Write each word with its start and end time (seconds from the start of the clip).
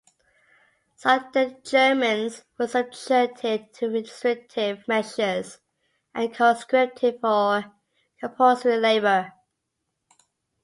Sudeten 0.97 1.63
Germans 1.63 2.43
were 2.57 2.65
subjected 2.65 3.71
to 3.75 3.87
restrictive 3.87 4.87
measures 4.87 5.59
and 6.15 6.33
conscripted 6.33 7.19
for 7.21 7.65
compulsory 8.19 8.77
labor. 8.77 9.31